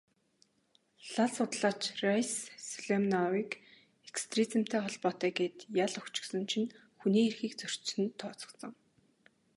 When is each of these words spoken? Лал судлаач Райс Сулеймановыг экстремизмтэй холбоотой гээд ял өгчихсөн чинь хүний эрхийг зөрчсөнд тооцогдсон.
Лал 1.13 1.29
судлаач 1.35 1.81
Райс 2.05 2.31
Сулеймановыг 2.69 3.51
экстремизмтэй 4.09 4.79
холбоотой 4.83 5.31
гээд 5.37 5.57
ял 5.85 5.93
өгчихсөн 5.99 6.43
чинь 6.51 6.69
хүний 6.99 7.25
эрхийг 7.27 7.53
зөрчсөнд 7.57 8.11
тооцогдсон. 8.19 8.71